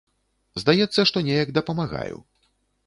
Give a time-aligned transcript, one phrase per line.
[0.61, 2.17] Здаецца, што неяк дапамагаю.